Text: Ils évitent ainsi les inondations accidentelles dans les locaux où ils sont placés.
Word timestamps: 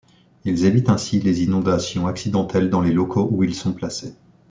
Ils 0.45 0.65
évitent 0.65 0.89
ainsi 0.89 1.19
les 1.19 1.43
inondations 1.43 2.07
accidentelles 2.07 2.71
dans 2.71 2.81
les 2.81 2.91
locaux 2.91 3.29
où 3.31 3.43
ils 3.43 3.53
sont 3.53 3.71
placés. 3.71 4.15